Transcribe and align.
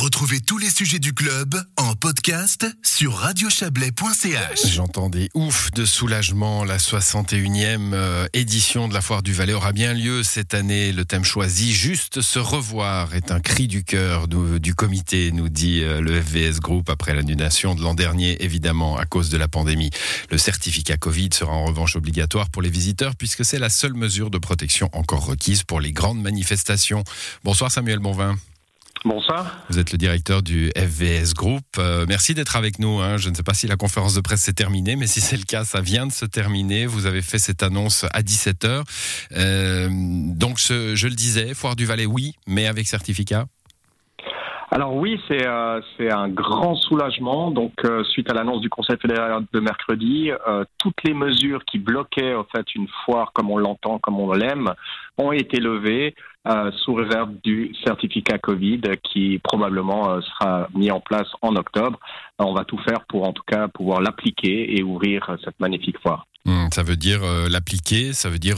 Retrouvez 0.00 0.40
tous 0.40 0.56
les 0.56 0.70
sujets 0.70 0.98
du 0.98 1.12
club 1.12 1.62
en 1.76 1.94
podcast 1.94 2.66
sur 2.82 3.16
radiochablais.ch. 3.16 4.66
J'entends 4.72 5.10
des 5.10 5.28
oufs 5.34 5.70
de 5.72 5.84
soulagement. 5.84 6.64
La 6.64 6.78
61e 6.78 7.92
euh, 7.92 8.26
édition 8.32 8.88
de 8.88 8.94
la 8.94 9.02
Foire 9.02 9.22
du 9.22 9.34
Valais 9.34 9.52
aura 9.52 9.72
bien 9.72 9.92
lieu 9.92 10.22
cette 10.22 10.54
année. 10.54 10.92
Le 10.92 11.04
thème 11.04 11.24
choisi, 11.24 11.74
juste 11.74 12.22
se 12.22 12.38
revoir, 12.38 13.14
est 13.14 13.30
un 13.30 13.40
cri 13.40 13.68
du 13.68 13.84
cœur 13.84 14.26
du, 14.26 14.58
du 14.58 14.74
comité, 14.74 15.32
nous 15.32 15.50
dit 15.50 15.82
euh, 15.82 16.00
le 16.00 16.18
FVS 16.22 16.60
Group 16.60 16.88
après 16.88 17.14
l'annulation 17.14 17.74
de 17.74 17.82
l'an 17.82 17.92
dernier, 17.92 18.42
évidemment, 18.42 18.96
à 18.96 19.04
cause 19.04 19.28
de 19.28 19.36
la 19.36 19.48
pandémie. 19.48 19.90
Le 20.30 20.38
certificat 20.38 20.96
Covid 20.96 21.28
sera 21.34 21.52
en 21.52 21.66
revanche 21.66 21.94
obligatoire 21.96 22.48
pour 22.48 22.62
les 22.62 22.70
visiteurs 22.70 23.16
puisque 23.16 23.44
c'est 23.44 23.58
la 23.58 23.68
seule 23.68 23.92
mesure 23.92 24.30
de 24.30 24.38
protection 24.38 24.88
encore 24.94 25.26
requise 25.26 25.62
pour 25.62 25.78
les 25.78 25.92
grandes 25.92 26.22
manifestations. 26.22 27.04
Bonsoir 27.44 27.70
Samuel 27.70 27.98
Bonvin. 27.98 28.38
Bonsoir. 29.04 29.64
Vous 29.70 29.78
êtes 29.78 29.92
le 29.92 29.98
directeur 29.98 30.42
du 30.42 30.70
FVS 30.76 31.32
Group. 31.32 31.64
Euh, 31.78 32.04
merci 32.06 32.34
d'être 32.34 32.56
avec 32.56 32.78
nous. 32.78 33.00
Hein. 33.00 33.16
Je 33.16 33.30
ne 33.30 33.34
sais 33.34 33.42
pas 33.42 33.54
si 33.54 33.66
la 33.66 33.76
conférence 33.76 34.14
de 34.14 34.20
presse 34.20 34.42
s'est 34.42 34.52
terminée, 34.52 34.94
mais 34.94 35.06
si 35.06 35.22
c'est 35.22 35.38
le 35.38 35.44
cas, 35.44 35.64
ça 35.64 35.80
vient 35.80 36.06
de 36.06 36.12
se 36.12 36.26
terminer. 36.26 36.84
Vous 36.84 37.06
avez 37.06 37.22
fait 37.22 37.38
cette 37.38 37.62
annonce 37.62 38.04
à 38.12 38.20
17h. 38.20 38.82
Euh, 39.32 39.88
donc, 39.90 40.58
je, 40.58 40.94
je 40.94 41.08
le 41.08 41.14
disais, 41.14 41.54
Foire 41.54 41.76
du 41.76 41.86
Valais, 41.86 42.04
oui, 42.04 42.34
mais 42.46 42.66
avec 42.66 42.86
certificat 42.86 43.46
alors 44.80 44.96
oui, 44.96 45.20
c'est 45.28 45.46
euh, 45.46 45.82
un 46.10 46.28
grand 46.30 46.74
soulagement. 46.74 47.50
Donc 47.50 47.72
euh, 47.84 48.02
suite 48.04 48.30
à 48.30 48.34
l'annonce 48.34 48.62
du 48.62 48.70
Conseil 48.70 48.96
fédéral 48.96 49.44
de 49.52 49.60
mercredi, 49.60 50.30
euh, 50.48 50.64
toutes 50.78 51.02
les 51.04 51.12
mesures 51.12 51.62
qui 51.66 51.78
bloquaient 51.78 52.34
en 52.34 52.44
fait 52.44 52.64
une 52.74 52.88
foire 53.04 53.32
comme 53.34 53.50
on 53.50 53.58
l'entend, 53.58 53.98
comme 53.98 54.18
on 54.18 54.32
l'aime, 54.32 54.72
ont 55.18 55.32
été 55.32 55.60
levées 55.60 56.14
euh, 56.48 56.70
sous 56.82 56.94
réserve 56.94 57.28
du 57.44 57.74
certificat 57.84 58.38
Covid 58.38 58.80
qui 59.04 59.38
probablement 59.44 60.18
sera 60.22 60.68
mis 60.74 60.90
en 60.90 61.00
place 61.00 61.28
en 61.42 61.56
octobre. 61.56 62.00
on 62.38 62.54
va 62.54 62.64
tout 62.64 62.78
faire 62.78 63.04
pour 63.06 63.28
en 63.28 63.34
tout 63.34 63.44
cas 63.46 63.68
pouvoir 63.68 64.00
l'appliquer 64.00 64.78
et 64.78 64.82
ouvrir 64.82 65.36
cette 65.44 65.60
magnifique 65.60 65.98
foire. 66.00 66.26
Hum, 66.46 66.68
ça 66.72 66.82
veut 66.82 66.96
dire 66.96 67.20
l'appliquer, 67.50 68.14
ça 68.14 68.30
veut 68.30 68.38
dire 68.38 68.56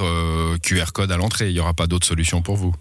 QR 0.63 0.93
code 0.95 1.11
à 1.11 1.17
l'entrée. 1.17 1.49
Il 1.49 1.55
n'y 1.55 1.61
aura 1.61 1.75
pas 1.75 1.89
d'autre 1.89 2.07
solution 2.07 2.43
pour 2.43 2.55
vous. 2.55 2.73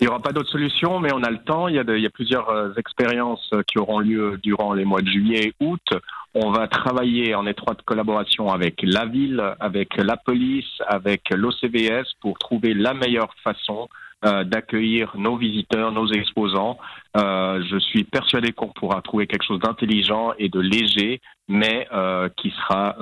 Il 0.00 0.04
n'y 0.04 0.08
aura 0.08 0.20
pas 0.20 0.32
d'autre 0.32 0.48
solution, 0.48 0.98
mais 0.98 1.12
on 1.12 1.22
a 1.22 1.30
le 1.30 1.42
temps. 1.44 1.68
Il 1.68 1.74
y 1.74 1.78
a, 1.78 2.10
plusieurs 2.10 2.48
euh, 2.48 2.72
expériences 2.78 3.50
euh, 3.52 3.62
qui 3.66 3.78
auront 3.78 3.98
lieu 3.98 4.40
durant 4.42 4.72
les 4.72 4.86
mois 4.86 5.02
de 5.02 5.08
juillet 5.08 5.48
et 5.48 5.54
août. 5.60 5.86
On 6.32 6.50
va 6.50 6.68
travailler 6.68 7.34
en 7.34 7.46
étroite 7.46 7.82
collaboration 7.82 8.48
avec 8.48 8.80
la 8.82 9.04
ville, 9.04 9.42
avec 9.60 9.94
la 9.98 10.16
police, 10.16 10.80
avec 10.86 11.28
l'OCVS 11.28 12.14
pour 12.22 12.38
trouver 12.38 12.72
la 12.72 12.94
meilleure 12.94 13.34
façon 13.44 13.90
euh, 14.24 14.42
d'accueillir 14.44 15.12
nos 15.18 15.36
visiteurs, 15.36 15.92
nos 15.92 16.10
exposants. 16.10 16.78
Je 17.14 17.78
suis 17.80 18.04
persuadé 18.04 18.52
qu'on 18.52 18.68
pourra 18.68 19.02
trouver 19.02 19.26
quelque 19.26 19.44
chose 19.44 19.60
d'intelligent 19.60 20.32
et 20.38 20.48
de 20.48 20.60
léger, 20.60 21.20
mais 21.48 21.86
qui 22.36 22.50
sera 22.50 22.96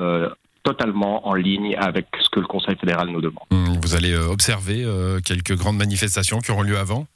totalement 0.68 1.26
en 1.26 1.34
ligne 1.34 1.74
avec 1.76 2.06
ce 2.20 2.28
que 2.28 2.40
le 2.40 2.46
Conseil 2.46 2.76
fédéral 2.76 3.08
nous 3.08 3.22
demande. 3.22 3.46
Vous 3.82 3.94
allez 3.94 4.12
euh, 4.12 4.28
observer 4.28 4.84
euh, 4.84 5.18
quelques 5.20 5.56
grandes 5.56 5.78
manifestations 5.78 6.40
qui 6.40 6.50
auront 6.50 6.62
lieu 6.62 6.76
avant 6.76 7.06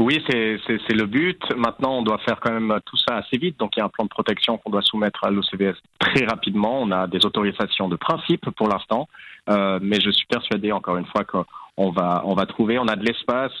oui, 0.00 0.20
c'est 0.26 0.92
le 0.92 1.06
but. 1.06 1.40
Maintenant, 1.56 1.98
on 1.98 2.02
doit 2.02 2.18
faire 2.18 2.40
quand 2.40 2.52
même 2.52 2.80
tout 2.84 2.96
ça 2.96 3.18
assez 3.18 3.38
vite. 3.38 3.58
Donc, 3.60 3.76
il 3.76 3.78
y 3.78 3.82
a 3.82 3.84
un 3.84 3.88
plan 3.88 4.04
de 4.04 4.10
protection 4.10 4.58
qu'on 4.58 4.70
doit 4.70 4.82
soumettre 4.82 5.22
à 5.24 5.30
l'OCVS 5.30 5.76
très 6.00 6.24
rapidement. 6.24 6.80
On 6.82 6.90
a 6.90 7.06
des 7.06 7.24
autorisations 7.24 7.88
de 7.88 7.94
principe 7.94 8.50
pour 8.50 8.68
l'instant, 8.68 9.08
euh, 9.50 9.78
mais 9.80 10.00
je 10.00 10.10
suis 10.10 10.26
persuadé, 10.26 10.72
encore 10.72 10.96
une 10.96 11.06
fois, 11.06 11.22
qu'on 11.22 11.90
va, 11.90 12.22
on 12.24 12.34
va 12.34 12.44
trouver. 12.46 12.76
On 12.80 12.88
a 12.88 12.96
de 12.96 13.04
l'espace 13.04 13.52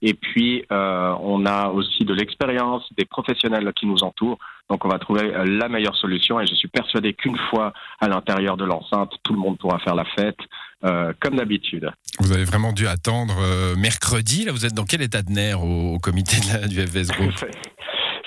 et 0.00 0.14
puis 0.14 0.64
euh, 0.70 1.14
on 1.20 1.44
a 1.44 1.68
aussi 1.70 2.04
de 2.04 2.14
l'expérience, 2.14 2.88
des 2.96 3.04
professionnels 3.04 3.72
qui 3.74 3.86
nous 3.86 4.04
entourent. 4.04 4.38
Donc, 4.68 4.84
on 4.84 4.88
va 4.88 5.00
trouver 5.00 5.32
la 5.44 5.68
meilleure 5.68 5.96
solution. 5.96 6.38
Et 6.38 6.46
je 6.46 6.54
suis 6.54 6.68
persuadé 6.68 7.14
qu'une 7.14 7.36
fois 7.50 7.72
à 8.00 8.06
l'intérieur 8.06 8.56
de 8.56 8.64
l'enceinte, 8.64 9.12
tout 9.24 9.32
le 9.32 9.40
monde 9.40 9.58
pourra 9.58 9.80
faire 9.80 9.96
la 9.96 10.04
fête. 10.04 10.38
Euh, 10.82 11.12
comme 11.20 11.36
d'habitude. 11.36 11.90
Vous 12.20 12.32
avez 12.32 12.44
vraiment 12.44 12.72
dû 12.72 12.86
attendre 12.86 13.36
euh, 13.42 13.76
mercredi. 13.76 14.46
Là, 14.46 14.52
vous 14.52 14.64
êtes 14.64 14.72
dans 14.72 14.86
quel 14.86 15.02
état 15.02 15.20
de 15.20 15.30
nerfs 15.30 15.62
au, 15.62 15.98
comité 15.98 16.36
du 16.68 16.80
FVS 16.80 17.08
Group 17.08 17.34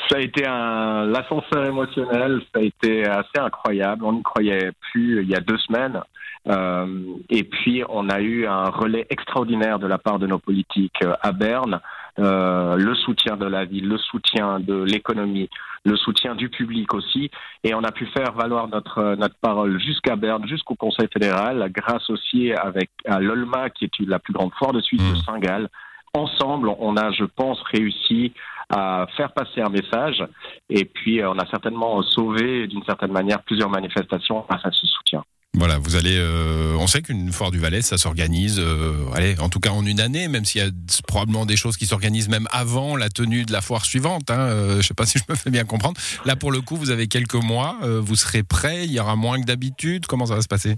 Ça 0.09 0.17
a 0.17 0.19
été 0.19 0.45
un 0.45 1.05
l'ascenseur 1.05 1.65
émotionnel, 1.65 2.41
ça 2.53 2.59
a 2.59 2.63
été 2.63 3.07
assez 3.07 3.39
incroyable. 3.39 4.05
On 4.05 4.13
n'y 4.13 4.21
croyait 4.21 4.69
plus 4.91 5.23
il 5.23 5.29
y 5.29 5.35
a 5.35 5.39
deux 5.39 5.57
semaines. 5.57 5.99
Euh, 6.47 6.85
et 7.29 7.43
puis 7.43 7.83
on 7.89 8.07
a 8.09 8.19
eu 8.19 8.45
un 8.45 8.65
relais 8.65 9.07
extraordinaire 9.09 9.79
de 9.79 9.87
la 9.87 9.97
part 9.97 10.19
de 10.19 10.27
nos 10.27 10.37
politiques 10.37 10.99
à 11.21 11.31
Berne, 11.31 11.79
euh, 12.19 12.75
le 12.75 12.95
soutien 12.95 13.37
de 13.37 13.45
la 13.45 13.65
ville, 13.65 13.87
le 13.87 13.97
soutien 13.97 14.59
de 14.59 14.83
l'économie, 14.83 15.49
le 15.83 15.95
soutien 15.95 16.35
du 16.35 16.49
public 16.49 16.93
aussi, 16.93 17.31
et 17.63 17.73
on 17.73 17.83
a 17.83 17.91
pu 17.91 18.05
faire 18.07 18.33
valoir 18.33 18.67
notre 18.67 19.15
notre 19.15 19.35
parole 19.41 19.79
jusqu'à 19.79 20.15
Berne, 20.15 20.47
jusqu'au 20.47 20.75
Conseil 20.75 21.07
fédéral, 21.11 21.71
grâce 21.71 22.09
aussi 22.09 22.53
avec 22.53 22.89
à 23.05 23.19
l'Olma 23.19 23.69
qui 23.69 23.85
est 23.85 23.99
la 24.07 24.19
plus 24.19 24.33
grande 24.33 24.53
foire 24.53 24.73
de 24.73 24.81
Suisse 24.81 25.01
de 25.01 25.13
mmh. 25.13 25.23
Saint-Gall. 25.25 25.69
Ensemble, 26.15 26.69
on 26.77 26.95
a, 26.95 27.11
je 27.11 27.23
pense, 27.23 27.59
réussi 27.63 28.33
à 28.69 29.07
faire 29.17 29.33
passer 29.33 29.61
un 29.61 29.69
message, 29.69 30.23
et 30.69 30.85
puis 30.85 31.23
on 31.25 31.37
a 31.39 31.45
certainement 31.47 32.01
sauvé 32.03 32.67
d'une 32.67 32.83
certaine 32.83 33.11
manière 33.11 33.41
plusieurs 33.41 33.69
manifestations 33.69 34.45
grâce 34.47 34.63
à 34.63 34.71
ce 34.71 34.85
soutien. 34.85 35.23
Voilà, 35.55 35.77
vous 35.77 35.95
allez. 35.95 36.17
Euh, 36.17 36.75
on 36.79 36.87
sait 36.87 37.03
qu'une 37.03 37.31
foire 37.31 37.51
du 37.51 37.59
Valais, 37.59 37.83
ça 37.83 37.99
s'organise. 37.99 38.57
Euh, 38.57 39.05
allez, 39.13 39.35
en 39.39 39.49
tout 39.49 39.59
cas 39.59 39.69
en 39.69 39.85
une 39.85 39.99
année, 39.99 40.27
même 40.27 40.45
s'il 40.45 40.61
y 40.61 40.65
a 40.65 40.71
probablement 41.07 41.45
des 41.45 41.57
choses 41.57 41.77
qui 41.77 41.85
s'organisent 41.85 42.27
même 42.27 42.47
avant 42.51 42.95
la 42.95 43.09
tenue 43.09 43.45
de 43.45 43.51
la 43.51 43.61
foire 43.61 43.85
suivante. 43.85 44.31
Hein, 44.31 44.39
euh, 44.39 44.81
je 44.81 44.87
sais 44.87 44.95
pas 44.95 45.05
si 45.05 45.19
je 45.19 45.23
me 45.29 45.35
fais 45.35 45.51
bien 45.51 45.63
comprendre. 45.63 45.99
Là, 46.25 46.35
pour 46.35 46.51
le 46.51 46.61
coup, 46.61 46.75
vous 46.75 46.89
avez 46.89 47.07
quelques 47.07 47.35
mois. 47.35 47.77
vous 47.83 48.15
serez 48.15 48.41
prêt. 48.41 48.85
Il 48.85 48.91
y 48.91 48.99
aura 48.99 49.15
moins 49.15 49.39
que 49.39 49.45
d'habitude. 49.45 50.07
Comment 50.07 50.25
ça 50.25 50.35
va 50.35 50.41
se 50.41 50.47
passer? 50.47 50.77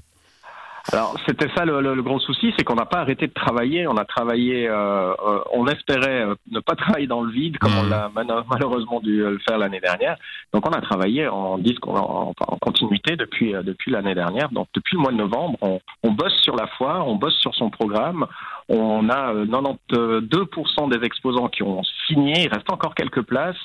Alors 0.91 1.15
c'était 1.27 1.47
ça 1.55 1.65
le, 1.65 1.81
le, 1.81 2.01
gros 2.03 2.19
souci, 2.19 2.53
c'est 2.57 2.63
qu'on 2.63 2.75
n'a 2.75 2.85
pas 2.85 2.99
arrêté 2.99 3.27
de 3.27 3.33
travailler. 3.33 3.87
On 3.87 3.97
a 3.97 4.05
travaillé, 4.05 4.67
euh, 4.67 5.13
euh 5.13 5.39
on 5.51 5.65
espérait 5.67 6.21
euh, 6.21 6.35
ne 6.51 6.59
pas 6.59 6.75
travailler 6.75 7.07
dans 7.07 7.21
le 7.21 7.31
vide 7.31 7.57
comme 7.57 7.75
on 7.75 7.83
mmh. 7.83 7.89
l'a 7.89 8.11
malheureusement 8.49 8.99
dû 8.99 9.17
le 9.17 9.39
faire 9.39 9.57
l'année 9.57 9.79
dernière. 9.79 10.17
Donc 10.53 10.67
on 10.67 10.71
a 10.71 10.81
travaillé 10.81 11.27
en 11.27 11.57
disque 11.57 11.87
en, 11.87 12.33
en 12.39 12.57
continuité 12.57 13.15
depuis 13.15 13.55
euh, 13.55 13.63
depuis 13.63 13.91
l'année 13.91 14.13
dernière. 14.13 14.49
Donc 14.51 14.67
depuis 14.75 14.95
le 14.95 15.01
mois 15.01 15.11
de 15.11 15.17
novembre, 15.17 15.57
on, 15.61 15.79
on, 16.03 16.11
bosse 16.11 16.37
sur 16.41 16.55
la 16.55 16.67
foire, 16.67 17.07
on 17.07 17.15
bosse 17.15 17.37
sur 17.39 17.55
son 17.55 17.69
programme. 17.69 18.27
On 18.67 19.09
a 19.09 19.33
92% 19.33 20.89
des 20.89 21.05
exposants 21.05 21.49
qui 21.49 21.63
ont 21.63 21.81
signé. 22.07 22.43
Il 22.43 22.49
reste 22.49 22.71
encore 22.71 22.95
quelques 22.95 23.21
places. 23.21 23.57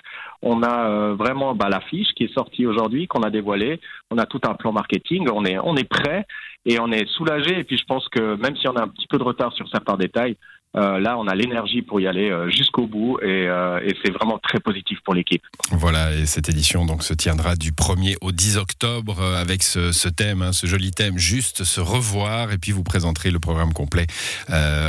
On 0.42 0.62
a 0.62 1.12
vraiment 1.14 1.54
bah, 1.54 1.68
l'affiche 1.70 2.08
qui 2.14 2.24
est 2.24 2.34
sortie 2.34 2.66
aujourd'hui, 2.66 3.06
qu'on 3.06 3.22
a 3.22 3.30
dévoilée. 3.30 3.80
On 4.10 4.18
a 4.18 4.26
tout 4.26 4.40
un 4.46 4.54
plan 4.54 4.72
marketing. 4.72 5.28
On 5.32 5.44
est 5.44 5.58
on 5.58 5.74
est 5.76 5.88
prêt 5.88 6.26
et 6.66 6.78
on 6.80 6.92
est 6.92 7.08
soulagé. 7.08 7.60
Et 7.60 7.64
puis 7.64 7.78
je 7.78 7.84
pense 7.84 8.08
que 8.08 8.36
même 8.36 8.56
si 8.56 8.68
on 8.68 8.76
a 8.76 8.82
un 8.82 8.88
petit 8.88 9.06
peu 9.06 9.18
de 9.18 9.24
retard 9.24 9.52
sur 9.54 9.68
certains 9.68 9.96
détails, 9.96 10.36
euh, 10.76 11.00
là, 11.00 11.18
on 11.18 11.26
a 11.26 11.34
l'énergie 11.34 11.82
pour 11.82 12.00
y 12.00 12.06
aller 12.06 12.30
euh, 12.30 12.48
jusqu'au 12.48 12.86
bout 12.86 13.18
et, 13.22 13.48
euh, 13.48 13.80
et 13.82 13.96
c'est 14.04 14.12
vraiment 14.12 14.38
très 14.38 14.60
positif 14.60 14.98
pour 15.04 15.14
l'équipe. 15.14 15.42
Voilà, 15.72 16.14
et 16.14 16.26
cette 16.26 16.48
édition 16.48 16.86
donc 16.86 17.02
se 17.02 17.12
tiendra 17.12 17.56
du 17.56 17.72
1er 17.72 18.16
au 18.20 18.30
10 18.30 18.56
octobre 18.56 19.20
avec 19.20 19.62
ce, 19.62 19.90
ce 19.90 20.08
thème, 20.08 20.42
hein, 20.42 20.52
ce 20.52 20.66
joli 20.66 20.92
thème, 20.92 21.18
juste 21.18 21.64
se 21.64 21.80
revoir 21.80 22.52
et 22.52 22.58
puis 22.58 22.72
vous 22.72 22.84
présenterez 22.84 23.30
le 23.30 23.40
programme 23.40 23.72
complet 23.72 24.06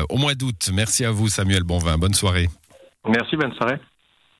au 0.09 0.17
mois 0.17 0.35
d'août. 0.35 0.69
Merci 0.73 1.05
à 1.05 1.11
vous 1.11 1.27
Samuel 1.27 1.63
Bonvin, 1.63 1.97
bonne 1.97 2.13
soirée. 2.13 2.47
Merci, 3.07 3.35
bonne 3.35 3.53
soirée. 3.53 3.79